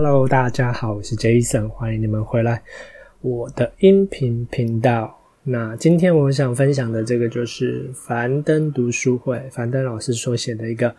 [0.00, 2.62] Hello，大家好，我是 Jason，欢迎你们回来
[3.20, 5.18] 我的音频频道。
[5.42, 10.94] 那今天我想分享的这个就是樊登读书会，樊登老师所写的一个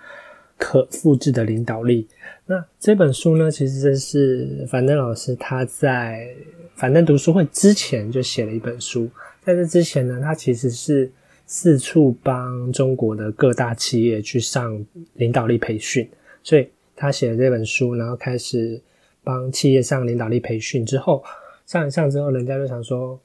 [0.58, 2.10] 可复制的领导力。
[2.46, 6.28] 那这本书呢，其实这是樊登老师他在
[6.76, 9.10] 樊登读书会之前就写了一本书，
[9.42, 11.10] 在这之前呢，他其实是
[11.46, 16.06] 四处帮中国的各大企业去上领导力培训，
[16.44, 16.68] 所以。
[17.02, 18.78] 他写了这本书，然后开始
[19.24, 20.86] 帮企业上领导力培训。
[20.86, 21.24] 之后
[21.66, 23.18] 上一上之后，人家就想说，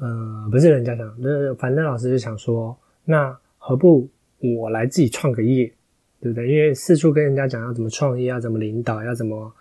[0.00, 4.08] 嗯，不是人家想，就是樊登老师就想说，那何不
[4.40, 5.72] 我来自己创个业，
[6.20, 6.48] 对不对？
[6.48, 9.54] 因为四处跟人家讲要怎么创业，要怎么领导，要怎么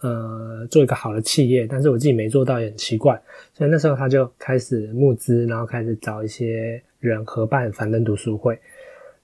[0.00, 3.20] 呃做一个好的企业，但是我自己没做到也很奇怪。
[3.52, 8.56] 所以那时候他就开始募资，然后开始找一些人合办樊登读书会。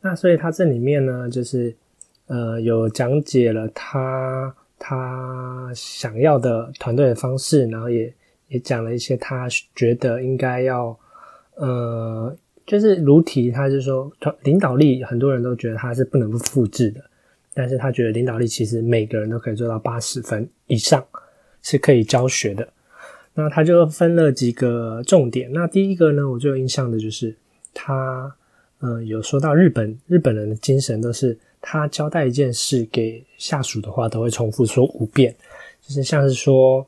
[0.01, 1.73] 那所以他这里面呢，就是。
[2.27, 8.11] 呃，有讲解了他他想要的团队的方式，然后也
[8.49, 10.99] 也讲了一些他觉得应该要，
[11.57, 12.35] 呃，
[12.67, 17.01] 就是如题，他就说团领导力，很多人都觉得他是不能复制的，
[17.53, 21.05] 但是他觉得领导力其实每个人都可以做到八十分以上，
[21.61, 22.67] 是可以教学的。
[23.35, 27.37] 那他就分了几个重点，那第一个呢，我最有印象的就是
[27.75, 28.35] 他，
[28.81, 31.39] 嗯，有说到日本日本人的精神都是。
[31.67, 35.35] 他交代一件事给下属的话，都会重复说五遍，
[35.81, 36.87] 就是像是说，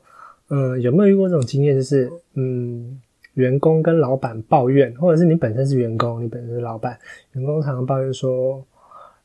[0.49, 1.75] 嗯，有没有遇过这种经验？
[1.75, 3.01] 就是，嗯，
[3.33, 6.95] 员工跟老板抱怨，或者是你本身是员工，你本身是老板，
[7.31, 8.63] 员工常常抱怨说，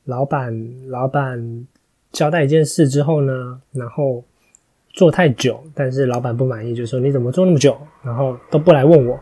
[0.05, 1.67] 老板，老板
[2.13, 4.25] 交代一件事之后呢，然后
[4.95, 9.21] 做太久，但是老板不满意，就说你怎么做那么久，然后都不来问我。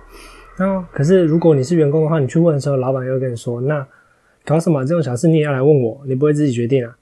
[0.57, 3.85] 然后，可是如果你是员工的话，你去问的时候，老板又跟你说，那。
[4.45, 6.03] 搞什么这种小事你也要来问我？
[6.07, 6.97] 你不会自己决定啊？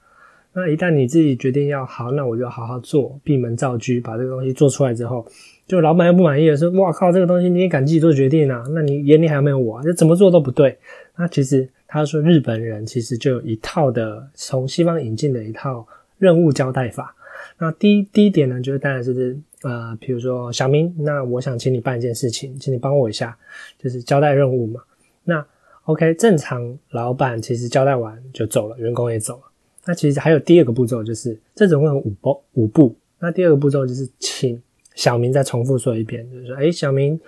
[0.51, 5.25] 那一旦你自己决定要好，那我就好好做，闭门造车，把这个东西做出来之后，
[5.67, 8.63] 就老板又不满意了，说：“哇靠，这个东西你也敢自己做决定啊？
[8.71, 9.81] 那你眼里还有没有我？
[9.83, 10.75] 就怎么做都不对。”
[11.15, 15.87] 那其实他说日本人其实就有一套的从西方引进的一套
[16.17, 17.15] 任务交代法。
[17.59, 23.37] 那第一第一点呢，就是当然是呃，比如说小明，那我想请你办一件事情，请你帮我一下，
[23.77, 24.81] 就是交代任务嘛。
[25.23, 25.45] 那
[25.89, 29.41] OK，正常老板其实交代完就走了，员工也走了。
[29.85, 32.95] 那其实还有第二个步骤，就是这总共有五步五步。
[33.17, 34.61] 那第二个步骤就是请
[34.93, 37.19] 小明再重复说一遍，就是说，哎，小明，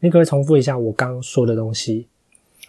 [0.00, 2.08] 你可不可以重复一下我刚说的东西？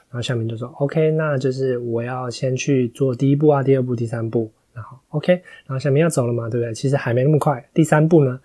[0.10, 4.50] 然后小明就说，OK，那就是我要先去做第一步啊，第二步，第三步。
[4.72, 6.74] 然后 OK，然后小明要走了嘛，对不对？
[6.74, 7.62] 其实还没那么快。
[7.74, 8.40] 第三步呢，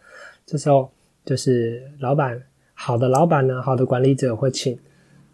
[0.44, 0.91] 这时候
[1.25, 2.43] 就是老板，
[2.75, 4.77] 好的老板呢，好的管理者会请。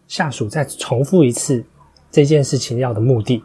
[0.07, 1.63] 下属再重复一次
[2.11, 3.43] 这件事情要的目的，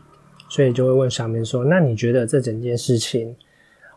[0.51, 3.35] 所以就会问小明说：“那你觉得这整件事情，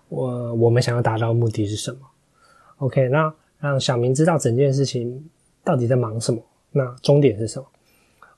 [0.09, 1.97] 我我们想要达到目的是什么
[2.77, 5.29] ？”OK，那让小明知道整件事情
[5.63, 7.65] 到底在忙什么，那终点是什么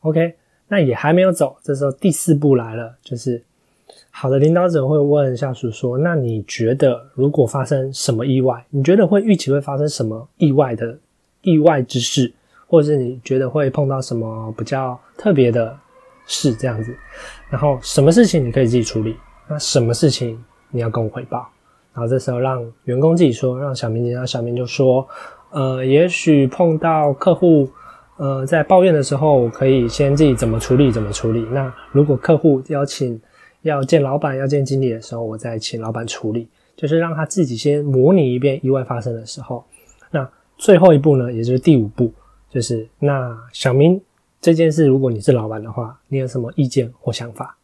[0.02, 0.36] ？OK，
[0.68, 3.44] 那也还没有走，这时候第四步来了，就是
[4.10, 10.98] 好的领导者会问下属说：“那你觉得如果发生什么意外，你觉得会预期会发生什么意外的
[11.42, 12.34] 意外之事？”
[12.74, 15.78] 或者是你觉得会碰到什么比较特别的
[16.26, 16.92] 事这样子，
[17.48, 19.16] 然后什么事情你可以自己处理，
[19.48, 21.48] 那什么事情你要跟我汇报，
[21.94, 25.08] 然后这时候让员工自己说，让小明，然后小明就说，
[25.52, 27.70] 呃，也许碰到客户，
[28.18, 31.46] 呃，在抱怨的时候，我可以先自己怎么处理怎么处理。
[31.52, 33.22] 那如果客户邀请
[33.62, 39.64] 要见老板要见经理的时候，我再请老板处理，就是让他自己先模拟一遍意外发生的时候。
[40.10, 42.12] 那最后一步呢，也就是第五步。
[42.54, 44.00] 就是那小明
[44.40, 47.58] 这件事，如果你是老板的话，你有什么意见或想法？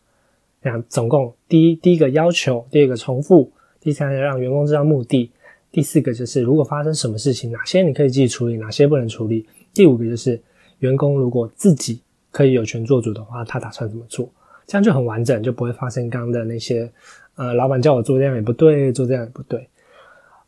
[0.64, 5.30] 那总共第一第一个要求，第二个重复，第三个让员工知道目的，
[5.72, 9.46] 第四个就是如果发生什么事情，哪些你可以自己处理，哪些不能处理。
[9.76, 10.42] 第五个就是
[10.80, 12.02] 员工如果自己
[12.32, 14.28] 可以有权做主的话，他打算怎么做？
[14.66, 16.92] 这样就很完整，就不会发生刚刚的那些
[17.36, 19.70] 呃，老板叫我做这样也不对，做这样也不对。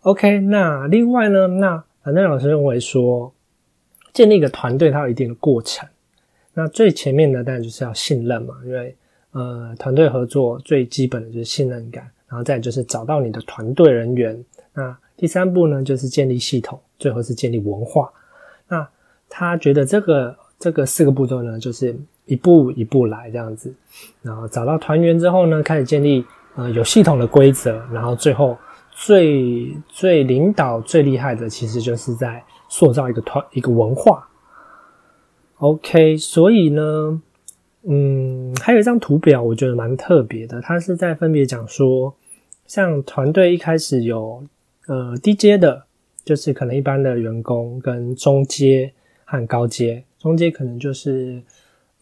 [0.02, 3.32] OK，那另外呢，那反正老师认为说。
[4.14, 5.88] 建立一个团队，它有一定的过程。
[6.54, 8.94] 那最前面呢，当然就是要信任嘛，因为
[9.32, 14.44] 呃，团队合作最基本的就是信任感，然后再就是找到你的团队人员。
[14.74, 18.12] 那第三步呢，就是建立系统，最后是建立文化。
[18.68, 18.86] 那
[19.30, 23.74] 他觉得这个这个四个步骤呢，就是一步一步来这样子。
[24.22, 26.26] 然后找到团员之后呢，开始建立
[26.56, 28.58] 呃有系统的规则，然后最后
[28.92, 32.44] 最最领导最厉害的，其实就是在。
[32.72, 34.30] 塑造一个团一个文化
[35.58, 37.22] ，OK，所以呢，
[37.84, 40.62] 嗯，还有一张图表，我觉得蛮特别的。
[40.62, 42.16] 它是在分别讲说，
[42.66, 44.42] 像团队一开始有
[44.88, 45.84] 呃低阶的，
[46.24, 48.94] 就是可能一般的员工跟中阶
[49.26, 51.42] 和高阶，中阶可能就是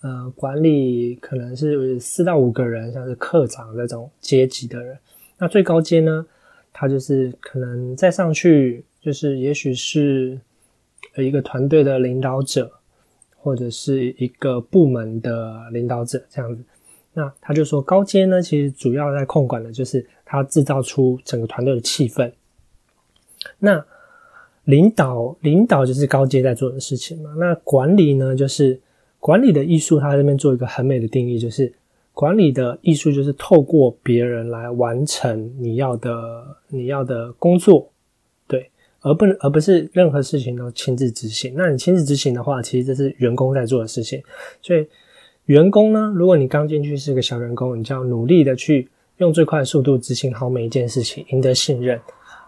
[0.01, 4.95] 呃管理可能是四到五个人，像是科长这种阶级的人。
[5.39, 6.27] 那最高阶呢，
[6.71, 10.39] 他就是可能再上去，就是也许是
[11.17, 12.71] 一个团队的领导者，
[13.37, 16.63] 或者是一个部门的领导者这样子。
[17.13, 22.31] 那他就说，高阶呢，其实主要在控管的就是他制造出整个团队的气氛。
[23.57, 23.83] 那
[24.65, 27.33] 领导，领导就是高阶在做的事情嘛。
[27.37, 28.79] 那管理呢，就是
[29.19, 29.99] 管理的艺术。
[29.99, 31.73] 他这边做一个很美的定义，就是
[32.13, 37.89] 管理的艺术就是透过别人来完成你要的你要的工作，
[39.01, 41.53] 而不能而不是任何事情都亲自执行。
[41.55, 44.21] 那你亲自执行的话，其实这是员工在做的事情，
[44.61, 44.87] 所以。
[45.45, 46.13] 员工呢？
[46.15, 48.87] 如果你刚进去是个小员工，你就要努力的去
[49.17, 51.99] 用最快的速度执行好每一件事情，赢得信任。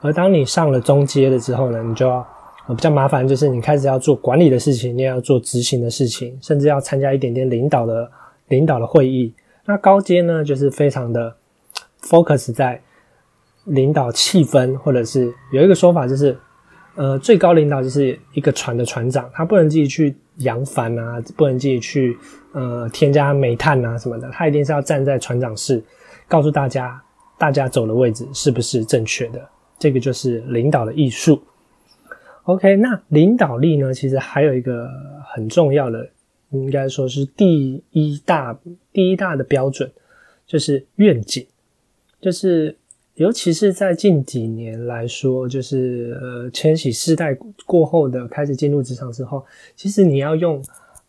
[0.01, 2.23] 而当你上了中阶了之后呢，你就要
[2.67, 8.07] 比较麻烦，就是你开始要做管理的事情，你也要做执行的事情，甚至要参加一点点领导的
[8.49, 9.33] 领导的会议。
[9.65, 11.35] 那高阶呢，就是非常的
[12.03, 12.79] focus 在
[13.65, 16.37] 领导气氛，或者是有一个说法就是。
[16.93, 22.17] 呃，最高领导就是一个船的船长，他不能自己去扬帆啊，不能自己去
[22.51, 25.81] 呃添加煤炭啊什么的，他一定是要站在船长室，
[26.27, 27.01] 告诉大家
[27.37, 29.41] 大家走的位置是不是正确的。
[29.79, 31.41] 这个就是领导的艺术。
[32.43, 34.89] OK，那领导力呢，其实还有一个
[35.33, 36.09] 很重要的，
[36.49, 38.59] 应该说是第一大
[38.91, 39.89] 第一大的标准，
[40.45, 41.47] 就是愿景，
[42.19, 42.75] 就是。
[43.21, 47.37] 尤其是在近几年来说，就是呃，千禧世代
[47.67, 49.45] 过后的开始进入职场之后，
[49.75, 50.59] 其实你要用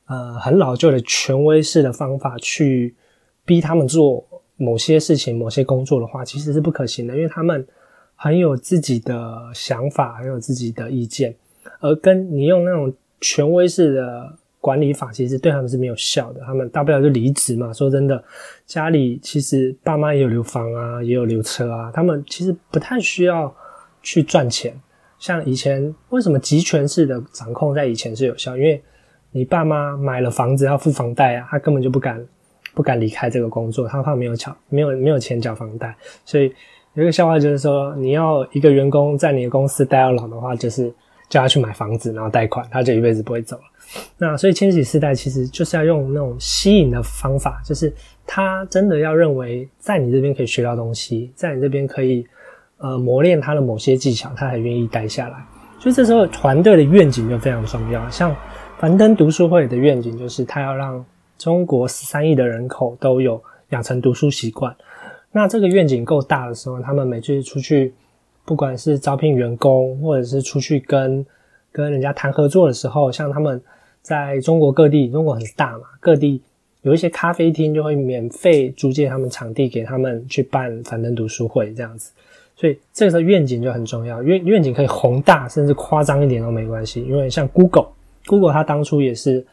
[0.07, 2.95] 呃很老旧的权威式的方法去
[3.47, 4.23] 逼他们做
[4.59, 7.67] 某些事情、某些工作的话，其实是不可行的，因为他们
[8.15, 11.35] 很有自己的想法，很有自己的意见，
[11.81, 12.93] 而跟你用那种
[13.23, 14.37] 权威式的。
[14.63, 17.73] 管理法其实对他们是没有效的，他们大不了就离职嘛。
[17.73, 18.23] 说真的，
[18.65, 23.53] 家里其实爸妈也有留房啊，也有留车啊，他们其实不太需要
[24.03, 24.73] 去赚钱。
[25.19, 28.57] 像以前为什么集权式的掌控在以前是有效？
[28.57, 28.81] 因为
[29.33, 32.25] 你爸妈买了房子要付房贷啊，他根本就不敢
[32.73, 35.93] 不敢离开这个工作，他怕没有缴没有没有钱缴房贷。
[36.25, 36.53] 所以
[36.95, 40.93] 有一个笑话就是说，你要一个员工在你的公司待到老的话，就是
[41.33, 43.63] 叫他去买房子，然后贷款，他就一辈子不会走了。
[44.19, 47.91] 那所以千禧世代其实就是要用那种吸引的方法，就是
[48.27, 52.27] 他真的要认为在你这边可以学到东西，在你这边可以
[52.77, 55.37] 呃磨练他的某些技巧，他才愿意待下来。
[55.79, 58.11] 所以这时候团队的愿景就非常重要。
[58.11, 58.37] 像
[58.79, 61.03] 樊登读书会的愿景就是他要让
[61.39, 64.77] 中国十三亿的人口都有养成读书习惯。
[65.33, 67.95] 那这个愿景够大的时候，他们每次出去，
[68.45, 71.25] 不管是招聘员工，或者是出去跟
[71.71, 73.61] 跟人家谈合作的时候，像他们。
[74.05, 76.43] 在中国各地，中国很大嘛，各地
[76.81, 82.11] 有一些咖啡厅就会免费租借他们场地给他们去办樊登读书会这样子，
[82.57, 89.47] 所以这个时候愿景就很重要，愿愿景可以宏大甚至夸张一点都没关系，因为像 Google，Google 它当初也是，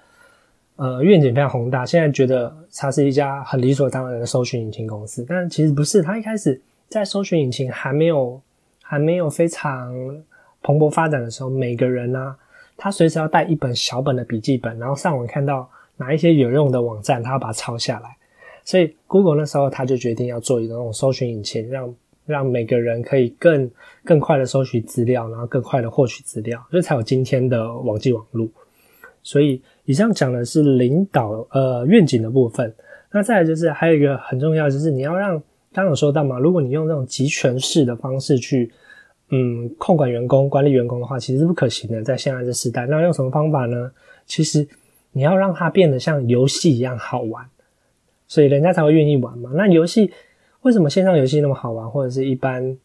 [0.77, 8.41] 呃，愿景非常宏大，现在觉得它是一家很理所当然的搜寻引擎公司，但其实不是，它一开始在搜寻引擎还没有
[8.89, 9.93] 还没有非常
[10.63, 12.35] 蓬勃发展的时候，每个人呢。
[12.81, 18.15] 他随时要带一本小本的笔记本，然后上网看到哪一些有用的网站，他要把它抄下来。
[18.63, 21.93] 所以 Google 那时候他就决定要做一个那种搜寻引擎，让
[22.25, 23.69] 让每个人可以更
[24.05, 28.47] 更快的搜取资料，然后更快的获取资料，所以才有今天的网际网络。
[29.21, 32.73] 所以以上讲的是领导呃愿景的部分。
[33.11, 35.41] 那再来就是还有一个很重要，就是你要让
[35.73, 38.71] 刚有说到嘛，如果你用那种集权式的方式去。
[39.31, 42.01] 嗯，控管员工、管理员工的话，其实是不可行的。
[42.01, 43.91] 在现在这时代，那用什么方法呢？
[44.25, 44.67] 其实
[45.11, 47.45] 你要让它变得像游戏一样好玩，
[48.27, 49.51] 所以人家才会愿意玩嘛。
[49.53, 50.11] 那游戏
[50.61, 52.75] 为什么线上游戏那么好玩，或者是一般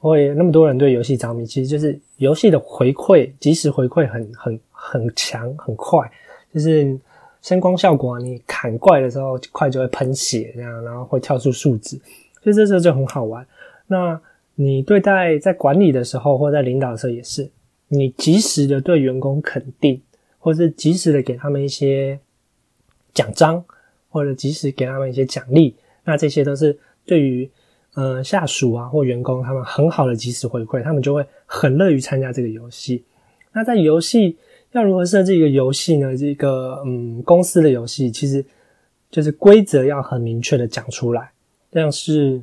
[0.00, 1.46] 会那么多人对游戏着迷？
[1.46, 6.10] 其实就是游戏的回馈，即时回馈很很很强、很快，
[6.52, 6.98] 就是
[7.46, 11.96] 声光效果，你砍怪的时候快就会喷血，这样，然后会跳出数字，
[12.42, 13.46] 所以这时候就很好玩。
[13.86, 14.20] 那
[14.56, 17.48] 你对待在管理的时候，或在领导的时候也是，
[17.86, 20.02] 你及时的对员工肯定，
[20.40, 22.18] 或是及时的给他们一些
[23.14, 23.64] 奖章，
[24.08, 27.48] 或者及时给他们一些奖励，那这些都是对于
[27.94, 33.04] 呃下属啊或员工他们很好的及时回馈，他们就会很乐于参加这个游戏。
[33.52, 34.36] 那在游戏
[34.76, 36.16] 要如何设置一个游戏呢？
[36.16, 38.44] 这个嗯公司的游戏其实
[39.10, 41.30] 就是规则要很明确的讲出来，
[41.72, 42.40] 像是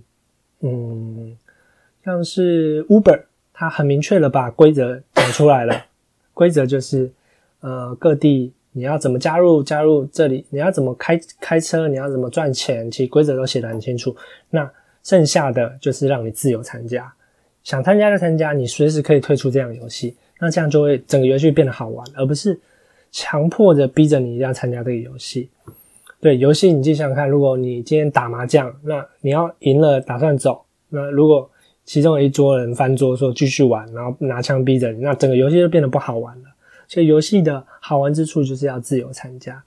[0.60, 1.38] 嗯。
[2.06, 3.22] 像是 Uber，
[3.54, 5.86] 他很明确的把规则讲出来了。
[6.34, 7.10] 规则就是，
[7.62, 14.14] 呃，各地你要怎么加入，加入这里，你要怎么开开车，你要怎么赚钱，其实规则都写得很清楚。
[14.50, 14.70] 那
[15.02, 17.10] 剩下的就是让你自由参加，
[17.64, 20.14] 想参加就参加，你随时可以退出这样游戏。
[20.44, 22.60] 那这样就会整个游戏变得好玩，而不是
[23.14, 25.50] 强迫着逼着你一定要参加这个游戏。
[26.20, 31.50] 对游戏，你就想想看，如果你今天打麻将，那你要赢了打算走，那如果
[31.86, 36.50] 其中有一桌人翻桌说继续玩，然后拿枪逼着你，那整个游戏就变得不好玩了。
[36.90, 39.64] 所以游戏的好玩之处就是要自由参加。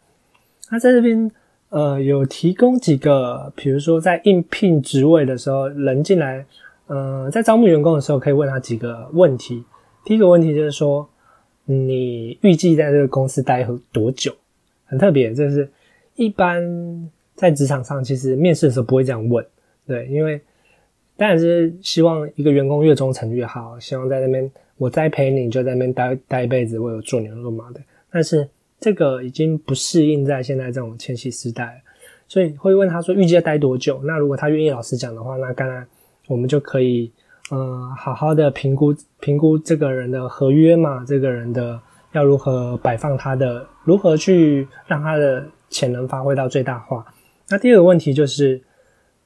[0.70, 1.30] 那在这边，
[1.70, 6.44] 呃，有提供几个，比如说在应聘职位的时候，人进来，
[6.86, 9.64] 呃，在招募员工的时候，可以问他几个问题。
[10.06, 11.06] 第一个问题就是说，
[11.66, 14.34] 你预计在这个公司待多久？
[14.86, 15.68] 很特别，就是。
[16.18, 19.44] 一般在职场上，其实面试的时候不会这样问，
[19.86, 20.40] 对，因为
[21.14, 27.80] 当然是希望一个员工越忠诚越好，希望在那边我栽培你，就在那边待待一辈子，我有做牛做马的。
[28.10, 28.48] 但是
[28.80, 31.82] 这个已经不适应在现在这种千禧时代，
[32.26, 34.00] 所以会问他说预计要待多久？
[34.04, 35.86] 那如果他愿意老实讲的话，那当然
[36.28, 37.12] 我们就可以
[37.50, 41.80] 呃好好的评估评估这个人的合约嘛，这个人的
[42.12, 45.46] 要如何摆放他的，如何去让他的。
[45.68, 47.04] 潜能发挥到最大化。
[47.48, 48.62] 那第二个问题就是，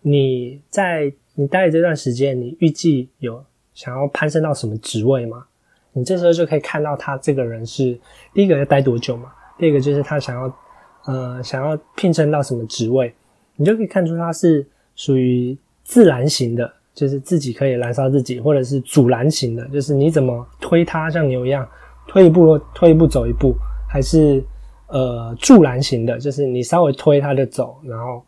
[0.00, 5.44] 你在你待的这段时间，你预计有想要攀升到什么职位吗？
[5.92, 7.96] 你这时候就可以看到他这个人是
[8.32, 9.30] 第一个要待多久嘛？
[9.58, 10.58] 第二个就是他想要
[11.04, 13.14] 呃想要聘升到什么职位，
[13.56, 21.66] 你就可以看出他是属于自然型的，就是自己可以燃烧自己，或者是阻拦型的，就是你怎么推他像牛一样
[22.06, 23.54] 推一步推一步走一步，
[23.88, 24.44] 还是？
[24.92, 28.20] 呃，助燃型的，就是你稍微推他就走，然后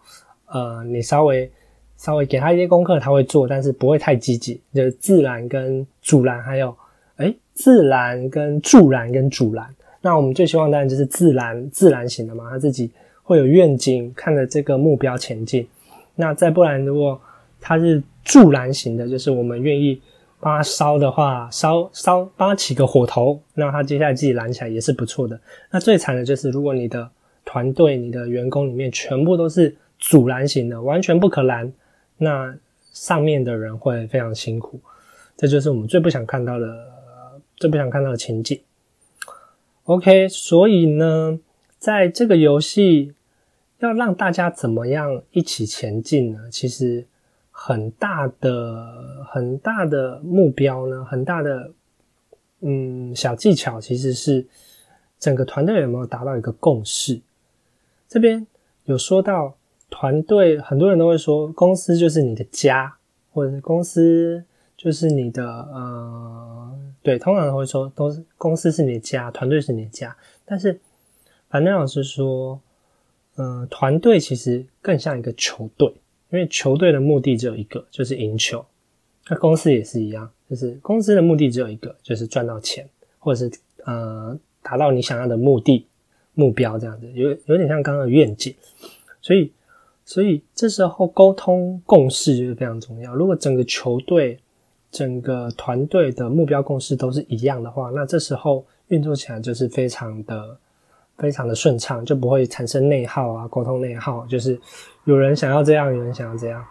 [0.47, 1.50] 呃，你稍微
[1.97, 4.61] 稍微给他一些功课，他会做，但是不会太积极。
[4.73, 6.73] 就是自然跟助燃，还有
[7.17, 9.67] 哎，自然跟助燃跟阻燃。
[10.00, 12.88] 那我们最希望当然就是自然自然型的嘛，他自己
[13.25, 15.67] 会有愿景，看着这个目标前进。
[16.14, 17.21] 那再不然，如果
[17.61, 20.00] 他是助燃型的，就是我们愿意。
[20.45, 25.41] 帮他烧的话，烧烧帮他起个火头，那他接下来自己燃起来也是不错的。
[25.71, 27.09] 那最惨的就是，如果你的
[27.45, 31.73] 团队、你的员工里面全部都是阻燃型的，完全不可燃，
[32.17, 32.52] 那
[32.93, 34.81] 上面的人会非常辛苦。
[35.37, 36.88] 这就是我们最不想看到的、
[37.55, 38.61] 最不想看到的情景。
[39.85, 41.38] OK，所以呢，
[41.79, 43.14] 在这个游戏
[43.79, 46.41] 要让大家怎么样一起前进呢？
[46.50, 47.07] 其实。
[47.55, 51.71] 很大的很大的目标呢，很大的
[52.61, 54.45] 嗯小技巧，其实是
[55.21, 57.21] 整个团队有没有达到一个共识。
[58.09, 58.45] 这边
[58.85, 59.55] 有说到
[59.91, 62.97] 团队，很多人都会说公司就是你的家，
[63.33, 64.43] 或者是公司
[64.77, 70.17] 就是你的呃，对，通常会说都是公司是你的家，团队是你的家。
[70.45, 70.81] 但是
[71.49, 72.61] 樊登老师说，
[73.37, 75.95] 嗯，团队其实更像一个球队。
[76.33, 78.65] 因为球队的目的只有一个，就是赢球。
[79.29, 83.53] 那公司也是一样，就是公司的目的只有一个，就是赚到钱，或者是
[83.85, 85.87] 呃达到你想要的目的
[86.35, 88.55] 目标这样子，有有点像刚刚的愿景。
[89.21, 89.53] 所以，
[90.05, 93.15] 所以这时候沟通共识就是非常重要。
[93.15, 94.39] 如果整个球队、
[94.91, 100.59] 整个团队的目标共识都是一样的话，那这时候运作起来就是非常的。
[101.19, 104.59] 非常的顺畅，就不会产生内耗啊，沟通内耗，就是
[105.04, 106.64] 有人想要这样，有人想要这样，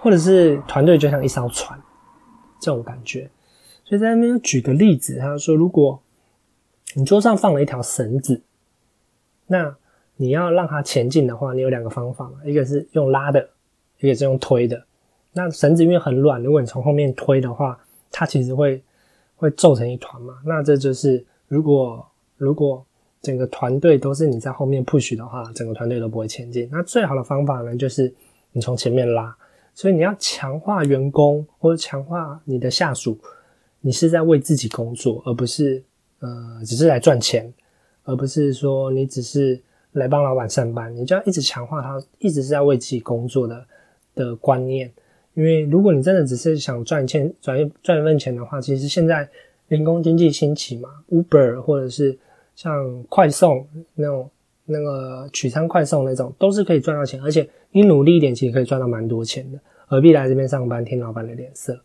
[0.00, 1.78] 或者是团队就像一艘船
[2.58, 3.28] 这种感觉。
[3.84, 6.00] 所以在那边举个例子，他说，如果
[6.94, 8.40] 你桌上放了一条绳子，
[9.46, 9.76] 那
[10.16, 13.50] 你要让它前进的话，你有两个方法嘛，一个是用拉的，
[14.00, 14.82] 一个是用推的。
[15.32, 17.78] 那绳子因为很软，如果你从后面推的话，
[18.10, 18.82] 它其实会
[19.36, 20.38] 会皱成一团嘛。
[20.44, 22.84] 那这就是如果如果。
[23.20, 26.68] 整个团队都是你在后面 push 的话，整个团队都不会前进。
[26.70, 28.12] 那最好的方法呢，就是
[28.52, 29.36] 你从前面拉。
[29.74, 33.16] 所以你要强化员工或者强化你的下属，
[33.80, 35.80] 你是在为自己工作，而不是
[36.18, 37.52] 呃只是来赚钱，
[38.02, 39.60] 而不是说你只是
[39.92, 40.92] 来帮老板上班。
[40.96, 43.64] 你就要一直强化他，一直是在为自己工作的
[44.16, 44.90] 的观念。
[45.34, 49.28] 因为如果你真的只是想赚钱、赚赚一份钱的话，其实现在
[49.68, 52.18] 人工经济兴起嘛，Uber 或者是。
[52.58, 54.28] 像快送那种、
[54.64, 59.60] 那个取餐快送那种，都是可以赚到钱，而且你努力一点，其实可以赚到蛮多钱的。
[59.86, 61.80] 何必来这边上班听老板的脸色？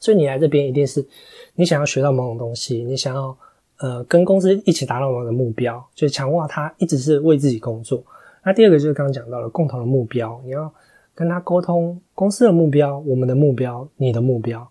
[0.00, 1.06] 所以你来这边一定是
[1.54, 3.38] 你想要学到某种东西，你想要
[3.78, 8.02] 呃跟公司一起达到某个目标，就强化他一直是为自己工作。
[8.44, 10.68] 那第二个就是刚刚讲到了共同的目标，你要
[11.14, 14.68] 跟他沟通公司的目标、我们的目标、你的目标。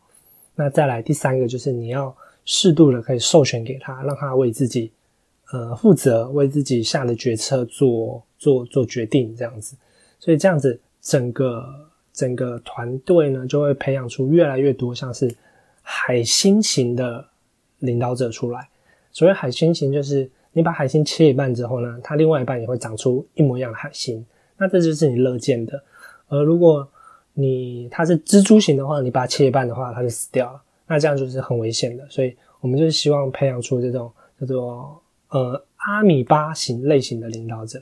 [0.56, 4.92] 那再来第三个就是你要适度的可以授权给他，让他为自己
[5.52, 9.76] 呃负责，为自己下的决策做做做决定这样子。
[10.20, 11.64] 所以这样子整个
[12.12, 15.34] 整个团队呢就会培养出越来越多像是
[15.82, 17.26] 海星型的
[17.80, 18.68] 领导者出来。
[19.12, 24.26] 所谓海星型，就是你把海星切一半之后呢，它另外一半也会长出一模一样的海星。
[24.58, 25.82] 那这就是你乐见的。
[26.28, 26.88] 而如果
[27.34, 30.62] 你它是蜘蛛型的话，你把它切一半的话，它就死掉了。
[30.88, 32.10] 那这样就是很危险的。
[32.10, 35.02] 所以我们就是希望培养出这种叫做
[35.36, 37.82] 呃阿米巴型类型的领导者。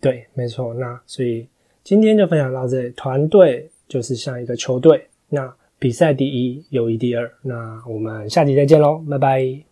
[0.00, 0.72] 对，没错。
[0.72, 1.46] 那所以
[1.84, 2.90] 今天就分享到这里。
[2.90, 7.30] 团队就是像一个球队，那比赛第一，友谊第二。
[7.42, 9.65] 那我们下集再见喽，拜拜。